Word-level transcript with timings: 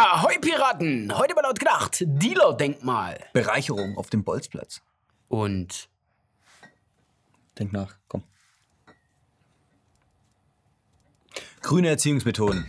Ahoi 0.00 0.38
Piraten! 0.38 1.18
Heute 1.18 1.34
mal 1.34 1.40
laut 1.42 1.58
gedacht, 1.58 2.04
Dealer-Denkmal. 2.06 3.18
Bereicherung 3.32 3.98
auf 3.98 4.10
dem 4.10 4.22
Bolzplatz. 4.22 4.80
Und 5.26 5.88
Denk 7.58 7.72
nach, 7.72 7.96
komm. 8.06 8.22
Grüne 11.62 11.88
Erziehungsmethoden. 11.88 12.68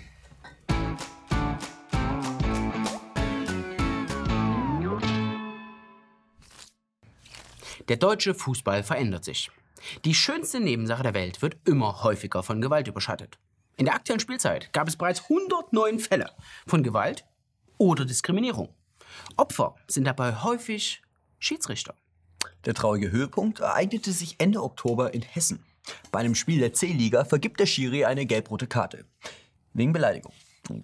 der 7.87 7.97
deutsche 7.97 8.33
Fußball 8.33 8.81
verändert 8.81 9.23
sich. 9.23 9.51
Die 10.03 10.15
schönste 10.15 10.59
Nebensache 10.59 11.03
der 11.03 11.13
Welt 11.13 11.43
wird 11.43 11.57
immer 11.67 12.01
häufiger 12.01 12.41
von 12.41 12.59
Gewalt 12.59 12.87
überschattet. 12.87 13.37
In 13.79 13.85
der 13.85 13.95
aktuellen 13.95 14.19
Spielzeit 14.19 14.73
gab 14.73 14.89
es 14.89 14.97
bereits 14.97 15.21
109 15.23 15.99
Fälle 15.99 16.31
von 16.67 16.83
Gewalt 16.83 17.23
oder 17.77 18.03
Diskriminierung. 18.03 18.75
Opfer 19.37 19.75
sind 19.87 20.03
dabei 20.03 20.35
häufig 20.43 21.01
Schiedsrichter. 21.39 21.95
Der 22.65 22.73
traurige 22.73 23.09
Höhepunkt 23.09 23.61
ereignete 23.61 24.11
sich 24.11 24.35
Ende 24.37 24.61
Oktober 24.61 25.13
in 25.13 25.21
Hessen. 25.21 25.63
Bei 26.11 26.19
einem 26.19 26.35
Spiel 26.35 26.59
der 26.59 26.73
C-Liga 26.73 27.23
vergibt 27.23 27.61
der 27.61 27.67
Schiri 27.67 28.03
eine 28.03 28.25
gelb-rote 28.25 28.67
Karte. 28.67 29.05
Wegen 29.71 29.93
Beleidigung. 29.93 30.33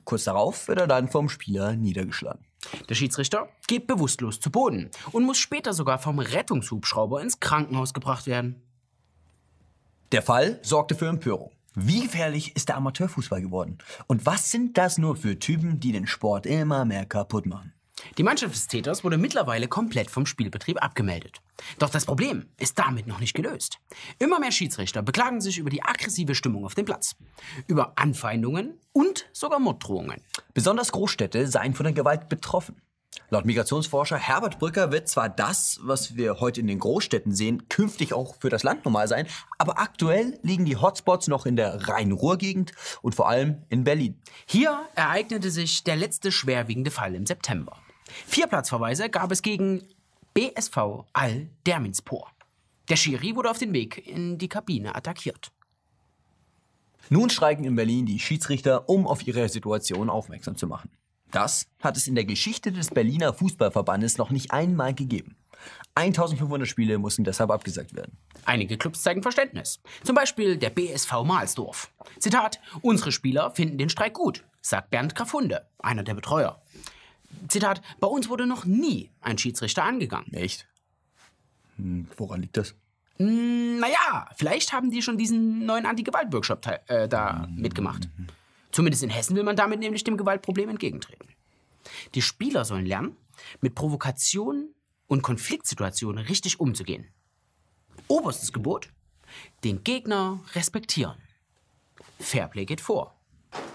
Kurz 0.05 0.23
darauf 0.23 0.70
wird 0.70 0.80
er 0.80 0.88
dann 0.88 1.09
vom 1.09 1.27
Spieler 1.27 1.75
niedergeschlagen. 1.75 2.45
Der 2.88 2.95
Schiedsrichter 2.95 3.50
geht 3.67 3.88
bewusstlos 3.88 4.39
zu 4.39 4.50
Boden 4.50 4.89
und 5.12 5.25
muss 5.25 5.38
später 5.38 5.73
sogar 5.73 6.00
vom 6.00 6.20
Rettungshubschrauber 6.20 7.22
ins 7.22 7.41
Krankenhaus 7.41 7.94
gebracht 7.94 8.25
werden. 8.25 8.64
Der 10.14 10.22
Fall 10.22 10.59
sorgte 10.62 10.95
für 10.95 11.09
Empörung. 11.09 11.52
Wie 11.77 12.03
gefährlich 12.03 12.55
ist 12.55 12.70
der 12.70 12.77
Amateurfußball 12.77 13.41
geworden? 13.41 13.79
Und 14.07 14.25
was 14.25 14.49
sind 14.49 14.77
das 14.77 14.97
nur 14.97 15.17
für 15.17 15.38
Typen, 15.39 15.81
die 15.81 15.91
den 15.91 16.07
Sport 16.07 16.45
immer 16.45 16.85
mehr 16.85 17.05
kaputt 17.05 17.45
machen? 17.45 17.73
Die 18.17 18.23
Mannschaft 18.23 18.55
des 18.55 18.67
Täters 18.67 19.03
wurde 19.03 19.17
mittlerweile 19.17 19.67
komplett 19.67 20.09
vom 20.09 20.25
Spielbetrieb 20.25 20.81
abgemeldet. 20.81 21.41
Doch 21.77 21.89
das 21.89 22.05
Problem 22.05 22.45
ist 22.58 22.80
damit 22.80 23.08
noch 23.08 23.19
nicht 23.19 23.33
gelöst. 23.33 23.80
Immer 24.19 24.39
mehr 24.39 24.53
Schiedsrichter 24.53 25.02
beklagen 25.02 25.41
sich 25.41 25.58
über 25.58 25.69
die 25.69 25.83
aggressive 25.83 26.33
Stimmung 26.33 26.63
auf 26.63 26.75
dem 26.75 26.85
Platz, 26.85 27.17
über 27.67 27.94
Anfeindungen 27.97 28.80
und 28.94 29.28
sogar 29.33 29.59
Morddrohungen. 29.59 30.22
Besonders 30.53 30.94
Großstädte 30.94 31.47
seien 31.47 31.73
von 31.73 31.83
der 31.83 31.94
Gewalt 31.94 32.30
betroffen. 32.30 32.81
Laut 33.30 33.45
Migrationsforscher 33.45 34.17
Herbert 34.17 34.59
Brücker 34.59 34.92
wird 34.92 35.09
zwar 35.09 35.30
das, 35.30 35.80
was 35.81 36.16
wir 36.16 36.39
heute 36.39 36.61
in 36.61 36.67
den 36.67 36.80
Großstädten 36.80 37.34
sehen, 37.34 37.67
künftig 37.70 38.14
auch 38.14 38.36
für 38.39 38.50
das 38.50 38.62
Land 38.62 38.86
normal 38.86 39.08
sein, 39.08 39.28
aber 39.58 39.80
aktuell 39.80 40.39
liegen 40.44 40.66
die 40.66 40.78
Hotspots 40.78 41.28
noch 41.28 41.47
in 41.47 41.56
der 41.56 41.88
Rhein-Ruhr-Gegend 41.88 42.73
und 43.02 43.16
vor 43.16 43.28
allem 43.28 43.64
in 43.70 43.84
Berlin. 43.84 44.22
Hier 44.45 44.80
ereignete 44.94 45.50
sich 45.50 45.84
der 45.84 45.95
letzte 45.95 46.31
schwerwiegende 46.31 46.92
Fall 46.92 47.16
im 47.16 47.25
September. 47.25 47.78
Vier 48.28 48.45
Platzverweise 48.45 49.09
gab 49.09 49.31
es 49.31 49.42
gegen 49.42 49.84
BSV 50.36 51.06
Al-Derminspor. 51.14 52.30
Der 52.90 52.95
Schiri 52.95 53.36
wurde 53.36 53.50
auf 53.50 53.58
den 53.58 53.73
Weg 53.73 54.08
in 54.08 54.38
die 54.38 54.50
Kabine 54.50 54.94
attackiert. 54.94 55.52
Nun 57.09 57.30
streiken 57.30 57.66
in 57.66 57.75
Berlin 57.75 58.06
die 58.06 58.19
Schiedsrichter, 58.19 58.88
um 58.88 59.08
auf 59.08 59.25
ihre 59.25 59.50
Situation 59.50 60.09
aufmerksam 60.09 60.56
zu 60.56 60.67
machen. 60.67 60.92
Das 61.31 61.68
hat 61.81 61.98
es 61.98 62.08
in 62.08 62.16
der 62.16 62.26
Geschichte 62.26 62.72
des 62.72 62.90
Berliner 62.90 63.34
Fußballverbandes 63.34 64.18
noch 64.18 64.30
nicht 64.30 64.52
einmal 64.52 64.94
gegeben. 64.94 65.36
1500 65.95 66.68
Spiele 66.68 66.98
mussten 66.98 67.23
deshalb 67.23 67.52
abgesagt 67.52 67.95
werden. 67.95 68.18
Einige 68.44 68.78
Clubs 68.78 69.02
zeigen 69.02 69.23
Verständnis. 69.23 69.80
Zum 70.03 70.16
Beispiel 70.16 70.58
der 70.58 70.70
BSV 70.70 71.23
Mahlsdorf. 71.23 71.92
Zitat: 72.20 72.59
Unsere 72.81 73.12
Spieler 73.12 73.52
finden 73.52 73.78
den 73.78 73.90
Streik 73.90 74.14
gut, 74.14 74.44
sagt 74.62 74.90
Bernd 74.90 75.16
Graffunde, 75.16 75.68
einer 75.80 76.03
der 76.03 76.14
Betreuer. 76.14 76.62
Zitat: 77.48 77.81
Bei 78.00 78.08
uns 78.08 78.30
wurde 78.30 78.46
noch 78.46 78.66
nie 78.66 79.12
ein 79.22 79.38
Schiedsrichter 79.38 79.84
angegangen. 79.84 80.34
Echt? 80.34 80.68
Hm, 81.78 82.08
woran 82.18 82.42
liegt 82.42 82.58
das? 82.58 82.76
Hm, 83.18 83.80
naja, 83.80 84.30
vielleicht 84.35 84.74
haben 84.74 84.91
die 84.91 85.02
schon 85.02 85.18
diesen 85.18 85.66
neuen 85.66 85.85
Anti-Gewalt-Workshop 85.85 86.68
äh, 86.88 87.08
da 87.08 87.47
mitgemacht. 87.50 88.09
Zumindest 88.75 89.03
in 89.03 89.09
Hessen 89.09 89.38
will 89.38 89.44
man 89.44 89.56
damit 89.56 89.80
nämlich 89.80 90.03
dem 90.03 90.18
Gewaltproblem 90.18 90.68
entgegentreten. 90.68 91.30
Die 92.13 92.22
Spieler 92.22 92.66
sollen 92.66 92.86
lernen, 92.86 93.16
mit 93.62 93.74
Provokationen 93.74 94.75
und 95.08 95.22
Konfliktsituationen 95.22 96.25
richtig 96.25 96.59
umzugehen. 96.59 97.08
Oberstes 98.09 98.52
Gebot, 98.52 98.90
den 99.64 99.85
Gegner 99.85 100.41
respektieren. 100.56 101.16
Fairplay 102.19 102.66
geht 102.66 102.81
vor. 102.81 103.16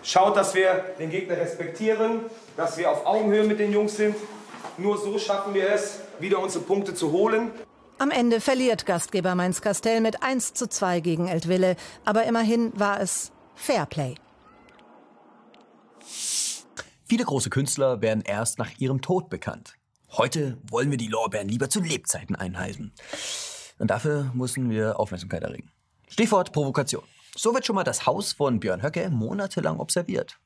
Schaut, 0.02 0.36
dass 0.36 0.54
wir 0.54 0.94
den 0.98 1.08
Gegner 1.08 1.38
respektieren, 1.38 2.20
dass 2.58 2.76
wir 2.76 2.90
auf 2.90 3.06
Augenhöhe 3.06 3.44
mit 3.44 3.58
den 3.58 3.72
Jungs 3.72 3.96
sind. 3.96 4.16
Nur 4.76 4.98
so 4.98 5.18
schaffen 5.18 5.54
wir 5.54 5.70
es, 5.70 6.00
wieder 6.18 6.40
unsere 6.40 6.62
Punkte 6.62 6.92
zu 6.92 7.10
holen. 7.10 7.52
Am 7.96 8.10
Ende 8.10 8.38
verliert 8.42 8.84
Gastgeber 8.84 9.34
Mainz-Kastell 9.34 10.02
mit 10.02 10.22
1 10.22 10.52
zu 10.52 10.68
2 10.68 11.00
gegen 11.00 11.26
Eltville. 11.26 11.76
Aber 12.04 12.24
immerhin 12.24 12.78
war 12.78 13.00
es 13.00 13.32
Fairplay. 13.54 14.16
Viele 17.04 17.24
große 17.24 17.50
Künstler 17.50 18.00
werden 18.00 18.22
erst 18.22 18.58
nach 18.58 18.70
ihrem 18.78 19.02
Tod 19.02 19.30
bekannt. 19.30 19.74
Heute 20.12 20.58
wollen 20.68 20.90
wir 20.90 20.98
die 20.98 21.08
Lorbeeren 21.08 21.48
lieber 21.48 21.68
zu 21.68 21.80
Lebzeiten 21.80 22.36
einheisen. 22.36 22.92
Und 23.78 23.90
dafür 23.90 24.30
müssen 24.34 24.70
wir 24.70 24.98
Aufmerksamkeit 24.98 25.42
erregen. 25.42 25.70
Stichwort 26.08 26.52
Provokation. 26.52 27.02
So 27.36 27.54
wird 27.54 27.64
schon 27.64 27.76
mal 27.76 27.84
das 27.84 28.06
Haus 28.06 28.32
von 28.32 28.60
Björn 28.60 28.82
Höcke 28.82 29.08
monatelang 29.10 29.78
observiert. 29.78 30.38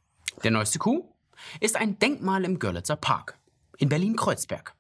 Der 0.43 0.51
neueste 0.51 0.79
Coup 0.79 1.15
ist 1.61 1.77
ein 1.77 1.99
Denkmal 1.99 2.45
im 2.45 2.59
Görlitzer 2.59 2.97
Park 2.97 3.39
in 3.79 3.89
Berlin-Kreuzberg. 3.89 4.75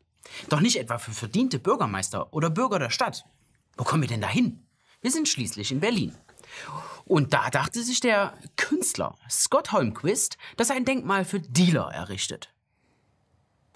Doch 0.48 0.60
nicht 0.60 0.78
etwa 0.78 0.98
für 0.98 1.12
verdiente 1.12 1.58
Bürgermeister 1.58 2.32
oder 2.32 2.50
Bürger 2.50 2.78
der 2.78 2.90
Stadt. 2.90 3.24
Wo 3.76 3.84
kommen 3.84 4.02
wir 4.02 4.08
denn 4.08 4.20
da 4.20 4.28
hin? 4.28 4.66
Wir 5.00 5.10
sind 5.10 5.28
schließlich 5.28 5.72
in 5.72 5.80
Berlin. 5.80 6.14
Und 7.06 7.34
da 7.34 7.50
dachte 7.50 7.82
sich 7.82 8.00
der 8.00 8.32
Künstler 8.56 9.16
Scott 9.28 9.72
Holmquist, 9.72 10.38
dass 10.56 10.70
er 10.70 10.76
ein 10.76 10.84
Denkmal 10.84 11.24
für 11.24 11.40
Dealer 11.40 11.90
errichtet. 11.92 12.50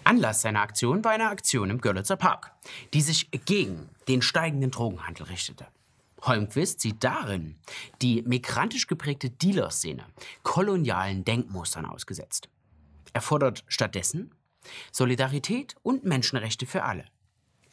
Anlass 0.03 0.41
seiner 0.41 0.61
Aktion 0.61 1.03
war 1.03 1.11
eine 1.11 1.29
Aktion 1.29 1.69
im 1.69 1.81
Görlitzer 1.81 2.15
Park, 2.15 2.51
die 2.93 3.01
sich 3.01 3.29
gegen 3.45 3.89
den 4.07 4.21
steigenden 4.21 4.71
Drogenhandel 4.71 5.27
richtete. 5.27 5.67
Holmquist 6.21 6.81
sieht 6.81 7.03
darin 7.03 7.55
die 8.01 8.23
migrantisch 8.23 8.87
geprägte 8.87 9.29
Dealerszene 9.29 10.05
kolonialen 10.43 11.23
Denkmustern 11.23 11.85
ausgesetzt. 11.85 12.49
Er 13.13 13.21
fordert 13.21 13.63
stattdessen 13.67 14.33
Solidarität 14.91 15.75
und 15.83 16.03
Menschenrechte 16.03 16.65
für 16.65 16.83
alle, 16.83 17.05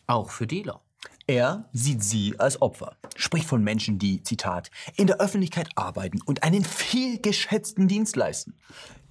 auch 0.06 0.30
für 0.30 0.46
Dealer. 0.46 0.80
Er 1.28 1.68
sieht 1.72 2.04
sie 2.04 2.38
als 2.38 2.62
Opfer, 2.62 2.96
spricht 3.16 3.46
von 3.46 3.64
Menschen, 3.64 3.98
die, 3.98 4.22
Zitat, 4.22 4.70
in 4.94 5.08
der 5.08 5.20
Öffentlichkeit 5.20 5.68
arbeiten 5.74 6.20
und 6.22 6.44
einen 6.44 6.64
viel 6.64 7.20
geschätzten 7.20 7.88
Dienst 7.88 8.14
leisten. 8.14 8.54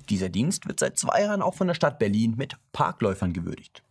Dieser 0.09 0.29
Dienst 0.29 0.65
wird 0.65 0.79
seit 0.79 0.97
zwei 0.97 1.23
Jahren 1.23 1.41
auch 1.41 1.55
von 1.55 1.67
der 1.67 1.73
Stadt 1.73 1.99
Berlin 1.99 2.35
mit 2.37 2.55
Parkläufern 2.71 3.33
gewürdigt. 3.33 3.83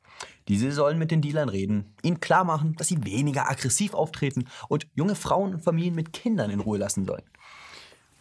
Diese 0.48 0.72
sollen 0.72 0.98
mit 0.98 1.10
den 1.10 1.20
Dealern 1.20 1.50
reden, 1.50 1.94
ihnen 2.02 2.20
klar 2.20 2.44
machen, 2.44 2.74
dass 2.76 2.88
sie 2.88 3.04
weniger 3.04 3.50
aggressiv 3.50 3.92
auftreten 3.92 4.46
und 4.68 4.86
junge 4.94 5.16
Frauen 5.16 5.54
und 5.54 5.62
Familien 5.62 5.94
mit 5.94 6.14
Kindern 6.14 6.50
in 6.50 6.60
Ruhe 6.60 6.78
lassen 6.78 7.04
sollen. 7.04 7.24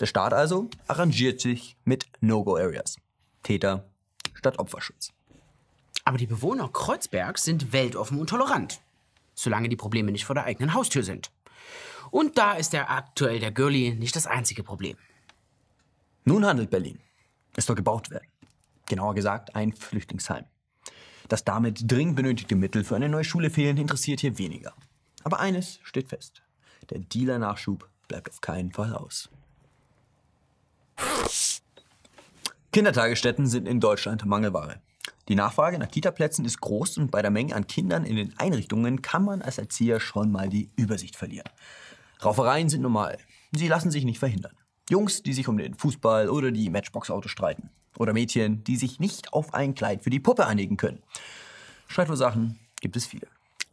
Der 0.02 0.06
Staat 0.06 0.34
also 0.34 0.70
arrangiert 0.88 1.40
sich 1.40 1.78
mit 1.86 2.08
No-Go-Areas. 2.20 2.98
Täter 3.42 3.90
statt 4.34 4.60
Opferschutz. 4.60 5.14
Aber 6.04 6.18
die 6.18 6.28
Bewohner 6.28 6.68
Kreuzbergs 6.68 7.44
sind 7.44 7.72
weltoffen 7.72 8.20
und 8.20 8.30
tolerant, 8.30 8.82
solange 9.34 9.70
die 9.70 9.76
Probleme 9.76 10.12
nicht 10.12 10.26
vor 10.26 10.36
der 10.36 10.46
eigenen 10.46 10.74
Haustür 10.74 11.04
sind. 11.04 11.32
Und 12.12 12.38
da 12.38 12.54
ist 12.54 12.74
der 12.74 12.92
aktuell 12.92 13.40
der 13.40 13.52
Girlie 13.52 13.96
nicht 13.96 14.16
das 14.16 14.28
einzige 14.28 14.64
Problem. 14.64 14.98
Nun 16.26 16.46
handelt 16.46 16.70
Berlin. 16.70 17.00
Es 17.56 17.66
soll 17.66 17.76
gebaut 17.76 18.10
werden. 18.10 18.28
Genauer 18.88 19.16
gesagt 19.16 19.56
ein 19.56 19.74
Flüchtlingsheim. 19.74 20.46
Dass 21.28 21.44
damit 21.44 21.92
dringend 21.92 22.16
benötigte 22.16 22.56
Mittel 22.56 22.84
für 22.84 22.96
eine 22.96 23.10
neue 23.10 23.24
Schule 23.24 23.50
fehlen, 23.50 23.78
interessiert 23.78 24.20
hier 24.20 24.38
weniger. 24.38 24.74
Aber 25.24 25.40
eines 25.40 25.80
steht 25.84 26.10
fest. 26.10 26.44
Der 26.90 27.00
Dealer-Nachschub 27.00 27.90
bleibt 28.08 28.30
auf 28.30 28.42
keinen 28.42 28.72
Fall 28.72 28.94
aus. 28.94 29.30
Kindertagesstätten 32.72 33.48
sind 33.48 33.68
in 33.68 33.80
Deutschland 33.80 34.26
Mangelware. 34.26 34.82
Die 35.30 35.36
Nachfrage 35.36 35.80
nach 35.80 35.90
Kitaplätzen 35.90 36.44
ist 36.44 36.60
groß 36.60 36.98
und 36.98 37.12
bei 37.12 37.22
der 37.22 37.32
Menge 37.32 37.56
an 37.56 37.68
Kindern 37.68 38.06
in 38.06 38.18
den 38.18 38.38
Einrichtungen 38.38 39.02
kann 39.02 39.24
man 39.24 39.42
als 39.42 39.58
Erzieher 39.58 40.00
schon 40.00 40.32
mal 40.32 40.50
die 40.50 40.70
Übersicht 40.76 41.16
verlieren. 41.16 41.50
Raufereien 42.24 42.70
sind 42.70 42.82
normal. 42.82 43.18
Sie 43.52 43.68
lassen 43.68 43.92
sich 43.92 44.04
nicht 44.04 44.20
verhindern. 44.20 44.56
Jungs, 44.90 45.24
die 45.24 45.34
sich 45.34 45.48
um 45.48 45.58
den 45.58 45.76
Fußball 45.76 46.30
oder 46.30 46.52
die 46.52 46.70
Matchbox-Autos 46.70 47.32
streiten. 47.32 47.70
Oder 47.98 48.12
Mädchen, 48.12 48.64
die 48.64 48.76
sich 48.76 49.00
nicht 49.00 49.32
auf 49.34 49.54
ein 49.54 49.76
Kleid 49.76 50.04
für 50.04 50.10
die 50.10 50.20
Puppe 50.20 50.46
einigen 50.46 50.78
können. 50.78 51.04
Streitursachen 51.88 52.60
gibt 52.82 52.98
es 52.98 53.06
viele. 53.06 53.28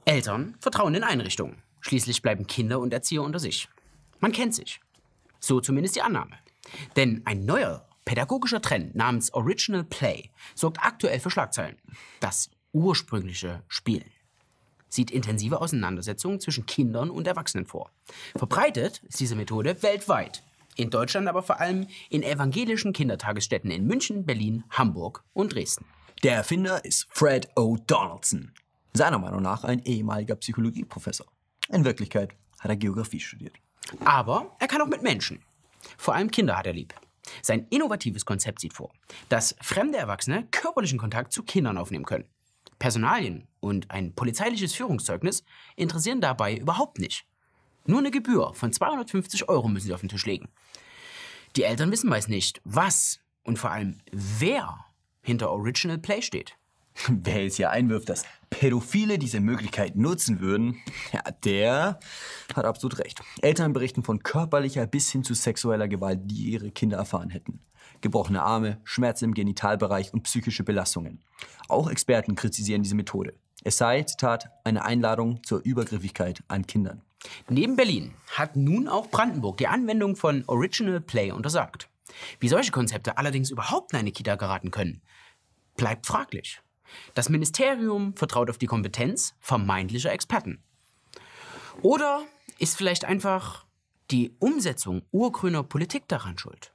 Eltern 0.05 0.57
vertrauen 0.61 0.93
den 0.93 1.05
Einrichtungen. 1.05 1.63
Schließlich 1.81 2.23
bleiben 2.23 2.47
Kinder 2.47 2.79
und 2.79 2.93
Erzieher 2.93 3.23
unter 3.23 3.39
sich. 3.39 3.69
Man 4.21 4.33
kennt 4.33 4.55
sich. 4.55 4.81
So 5.41 5.61
zumindest 5.61 5.97
die 5.97 6.03
Annahme. 6.03 6.37
Denn 6.97 7.23
ein 7.25 7.45
neuer 7.45 7.89
pädagogischer 8.11 8.61
Trend 8.61 8.97
namens 8.97 9.33
Original 9.35 9.85
Play 9.85 10.31
sorgt 10.57 10.81
aktuell 10.81 11.21
für 11.21 11.31
Schlagzeilen. 11.31 11.77
Das 12.19 12.51
ursprüngliche 12.73 13.63
Spielen 13.69 14.11
sieht 14.89 15.13
intensive 15.13 15.61
Auseinandersetzungen 15.61 16.41
zwischen 16.41 16.67
Kindern 16.67 17.09
und 17.09 17.29
Erwachsenen 17.29 17.67
vor. 17.67 17.93
Verbreitet 18.35 19.01
ist 19.05 19.21
diese 19.21 19.37
Methode 19.37 19.81
weltweit. 19.85 20.43
In 20.75 20.91
Deutschland 20.91 21.29
aber 21.29 21.45
vor 21.45 21.61
allem 21.61 21.87
in 22.09 22.25
evangelischen 22.25 22.93
Kindertagesstätten 22.93 23.71
in 23.71 23.87
München, 23.87 24.27
Berlin, 24.27 24.65
Hamburg 24.71 25.23
und 25.33 25.55
Dresden. 25.55 25.85
Der 26.25 26.35
Erfinder 26.35 26.85
ist 26.85 27.07
Fred 27.11 27.49
O. 27.55 27.77
Donaldson. 27.87 28.51
Seiner 28.93 29.21
Meinung 29.21 29.43
nach 29.43 29.63
ein 29.63 29.85
ehemaliger 29.85 30.35
Psychologieprofessor. 30.35 31.29
In 31.69 31.85
Wirklichkeit 31.85 32.33
hat 32.59 32.73
er 32.73 32.77
Geografie 32.77 33.21
studiert. 33.21 33.55
Aber 34.05 34.57
er 34.59 34.67
kann 34.67 34.83
auch 34.83 34.89
mit 34.89 35.05
Menschen. 35.05 35.45
Vor 35.97 36.17
allem 36.17 36.33
Kinder 36.33 36.59
hat 36.59 36.67
er 36.67 36.73
lieb. 36.73 36.93
Sein 37.43 37.67
innovatives 37.71 38.25
Konzept 38.25 38.61
sieht 38.61 38.75
vor, 38.75 38.93
dass 39.29 39.57
fremde 39.61 39.99
Erwachsene 39.99 40.47
körperlichen 40.51 40.99
Kontakt 40.99 41.33
zu 41.33 41.43
Kindern 41.43 41.79
aufnehmen 41.79 42.05
können. 42.05 42.25
Personalien 42.79 43.47
und 43.61 43.91
ein 43.91 44.15
polizeiliches 44.15 44.75
Führungszeugnis 44.75 45.45
interessieren 45.77 46.21
dabei 46.21 46.57
überhaupt 46.57 46.99
nicht. 46.99 47.27
Nur 47.87 47.99
eine 47.99 48.11
Gebühr 48.11 48.55
von 48.55 48.73
250 48.73 49.49
Euro 49.49 49.69
müssen 49.69 49.87
sie 49.87 49.95
auf 49.95 50.01
den 50.01 50.09
Tisch 50.09 50.27
legen. 50.27 50.49
Die 51.57 51.65
Eltern 51.65 51.91
wissen 51.91 52.09
meist 52.09 52.29
nicht, 52.29 52.61
was 52.65 53.21
und 53.43 53.59
vor 53.59 53.71
allem 53.71 53.99
wer 54.13 54.85
hinter 55.23 55.51
Original 55.51 55.99
Play 55.99 56.23
steht. 56.23 56.57
Wer 57.09 57.45
jetzt 57.45 57.57
hier 57.57 57.71
einwirft, 57.71 58.09
dass 58.09 58.25
Pädophile 58.51 59.19
diese 59.19 59.41
Möglichkeit 59.41 59.97
nutzen 59.97 60.41
würden, 60.41 60.77
ja, 61.13 61.23
der 61.45 62.01
hat 62.55 62.65
absolut 62.65 62.99
recht. 62.99 63.21
Eltern 63.43 63.73
berichten 63.73 64.03
von 64.03 64.23
körperlicher 64.23 64.87
bis 64.87 65.11
hin 65.11 65.25
zu 65.25 65.35
sexueller 65.35 65.89
Gewalt, 65.89 66.21
die 66.25 66.51
ihre 66.51 66.71
Kinder 66.71 66.99
erfahren 66.99 67.31
hätten. 67.31 67.61
Gebrochene 68.01 68.43
Arme, 68.43 68.81
Schmerzen 68.85 69.27
im 69.27 69.35
Genitalbereich 69.35 70.13
und 70.13 70.23
psychische 70.23 70.65
Belastungen. 70.65 71.23
Auch 71.69 71.91
Experten 71.91 72.35
kritisieren 72.35 72.83
diese 72.83 72.95
Methode. 72.95 73.35
Es 73.63 73.77
sei, 73.77 74.03
Zitat, 74.03 74.51
eine 74.65 74.85
Einladung 74.85 75.43
zur 75.45 75.61
Übergriffigkeit 75.63 76.43
an 76.49 76.67
Kindern. 76.67 77.03
Neben 77.51 77.77
Berlin 77.77 78.15
hat 78.31 78.57
nun 78.57 78.89
auch 78.89 79.11
Brandenburg 79.11 79.59
die 79.59 79.67
Anwendung 79.67 80.17
von 80.17 80.45
Original 80.47 81.01
Play 81.01 81.31
untersagt. 81.31 81.89
Wie 82.39 82.49
solche 82.49 82.73
Konzepte 82.73 83.19
allerdings 83.19 83.51
überhaupt 83.51 83.93
in 83.93 83.99
eine 83.99 84.13
Kita 84.13 84.37
geraten 84.37 84.71
können, 84.71 85.03
bleibt 85.77 86.07
fraglich. 86.07 86.63
Das 87.15 87.29
Ministerium 87.29 88.15
vertraut 88.17 88.51
auf 88.51 88.59
die 88.59 88.67
Kompetenz 88.67 89.35
vermeintlicher 89.41 90.13
Experten. 90.13 90.63
Oder 91.83 92.23
ist 92.59 92.77
vielleicht 92.77 93.05
einfach 93.05 93.65
die 94.11 94.35
Umsetzung 94.39 95.03
urgrüner 95.13 95.63
Politik 95.63 96.09
daran 96.09 96.39
schuld? 96.39 96.73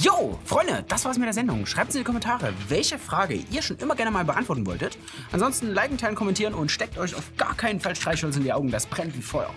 Jo, 0.00 0.38
Freunde, 0.44 0.84
das 0.86 1.04
war's 1.04 1.18
mit 1.18 1.26
der 1.26 1.32
Sendung. 1.32 1.66
Schreibt 1.66 1.92
in 1.92 2.00
die 2.00 2.04
Kommentare, 2.04 2.54
welche 2.68 2.98
Frage 2.98 3.34
ihr 3.34 3.62
schon 3.62 3.78
immer 3.78 3.96
gerne 3.96 4.12
mal 4.12 4.24
beantworten 4.24 4.64
wolltet. 4.64 4.96
Ansonsten 5.32 5.72
liken, 5.74 5.98
teilen, 5.98 6.14
kommentieren 6.14 6.54
und 6.54 6.70
steckt 6.70 6.98
euch 6.98 7.14
auf 7.16 7.36
gar 7.36 7.56
keinen 7.56 7.80
Fall 7.80 7.96
Streichholz 7.96 8.36
in 8.36 8.44
die 8.44 8.52
Augen. 8.52 8.70
Das 8.70 8.86
brennt 8.86 9.16
wie 9.16 9.22
Feuer. 9.22 9.52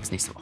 Bis 0.00 0.12
nächste 0.12 0.34
Woche. 0.34 0.41